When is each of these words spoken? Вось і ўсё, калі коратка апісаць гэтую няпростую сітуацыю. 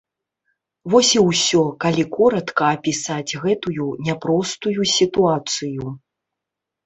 Вось 0.91 1.09
і 1.17 1.19
ўсё, 1.25 1.59
калі 1.85 2.05
коратка 2.15 2.63
апісаць 2.77 3.37
гэтую 3.43 3.85
няпростую 4.07 4.81
сітуацыю. 4.95 5.85